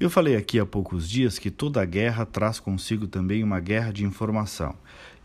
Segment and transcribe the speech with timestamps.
[0.00, 4.04] Eu falei aqui há poucos dias que toda guerra traz consigo também uma guerra de
[4.04, 4.76] informação.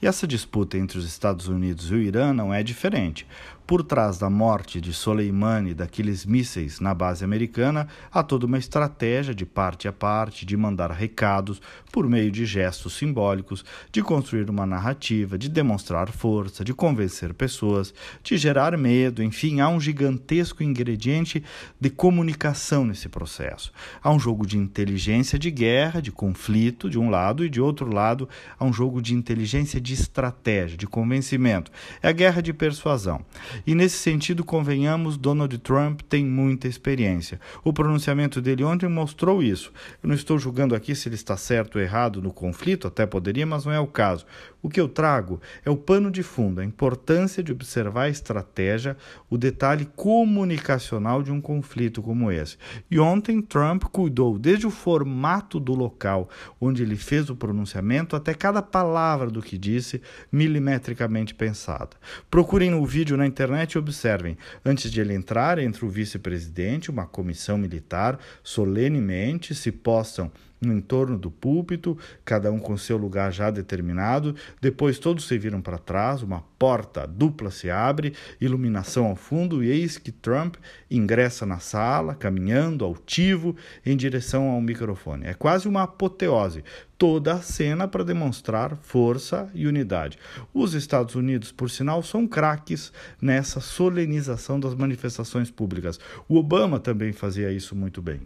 [0.03, 3.25] E essa disputa entre os Estados Unidos e o Irã não é diferente.
[3.65, 8.57] Por trás da morte de Soleimani e daqueles mísseis na base americana, há toda uma
[8.57, 14.49] estratégia de parte a parte de mandar recados por meio de gestos simbólicos, de construir
[14.49, 20.61] uma narrativa, de demonstrar força, de convencer pessoas, de gerar medo, enfim, há um gigantesco
[20.61, 21.41] ingrediente
[21.79, 23.71] de comunicação nesse processo.
[24.03, 27.89] Há um jogo de inteligência de guerra, de conflito, de um lado, e de outro
[27.89, 28.27] lado,
[28.59, 31.71] há um jogo de inteligência de estratégia, de convencimento.
[32.01, 33.23] É a guerra de persuasão.
[33.65, 37.39] E nesse sentido, convenhamos, Donald Trump tem muita experiência.
[37.63, 39.71] O pronunciamento dele ontem mostrou isso.
[40.01, 43.45] Eu não estou julgando aqui se ele está certo ou errado no conflito, até poderia,
[43.45, 44.25] mas não é o caso.
[44.61, 48.95] O que eu trago é o pano de fundo, a importância de observar a estratégia,
[49.29, 52.57] o detalhe comunicacional de um conflito como esse.
[52.89, 56.29] E ontem Trump cuidou desde o formato do local
[56.61, 59.82] onde ele fez o pronunciamento até cada palavra do que disse
[60.31, 61.91] milimetricamente pensada.
[62.29, 64.37] Procurem no vídeo na internet e observem.
[64.65, 70.31] Antes de ele entrar, entre o vice-presidente, uma comissão militar, solenemente se postam
[70.63, 74.35] no entorno do púlpito, cada um com seu lugar já determinado.
[74.61, 79.69] Depois todos se viram para trás, uma porta dupla se abre, iluminação ao fundo, e
[79.69, 80.55] eis que Trump
[80.89, 83.55] ingressa na sala, caminhando altivo
[83.85, 85.25] em direção ao microfone.
[85.25, 86.63] É quase uma apoteose.
[86.97, 90.17] Toda a cena para demonstrar força e unidade.
[90.53, 95.99] Os Estados Unidos, por sinal, são craques nessa solenização das manifestações públicas.
[96.29, 98.21] O Obama também fazia isso muito bem.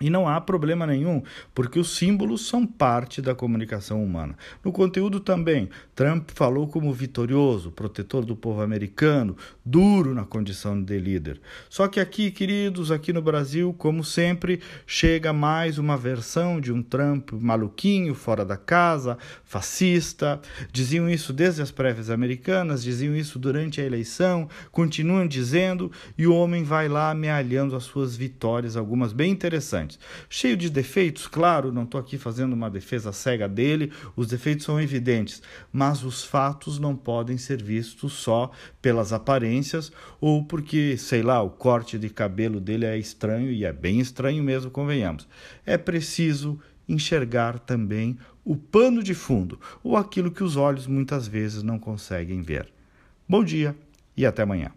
[0.00, 1.22] E não há problema nenhum,
[1.54, 4.36] porque os símbolos são parte da comunicação humana.
[4.64, 10.98] No conteúdo também, Trump falou como vitorioso, protetor do povo americano, duro na condição de
[10.98, 11.40] líder.
[11.68, 16.82] Só que aqui, queridos, aqui no Brasil, como sempre, chega mais uma versão de um
[16.82, 20.40] Trump maluquinho, fora da casa, fascista.
[20.72, 26.34] Diziam isso desde as prévias americanas, diziam isso durante a eleição, continuam dizendo, e o
[26.34, 29.87] homem vai lá amealhando as suas vitórias, algumas bem interessantes.
[30.28, 34.80] Cheio de defeitos, claro, não estou aqui fazendo uma defesa cega dele, os defeitos são
[34.80, 35.40] evidentes,
[35.72, 38.50] mas os fatos não podem ser vistos só
[38.82, 43.72] pelas aparências ou porque, sei lá, o corte de cabelo dele é estranho e é
[43.72, 45.28] bem estranho mesmo, convenhamos.
[45.64, 51.62] É preciso enxergar também o pano de fundo ou aquilo que os olhos muitas vezes
[51.62, 52.72] não conseguem ver.
[53.28, 53.76] Bom dia
[54.16, 54.72] e até amanhã.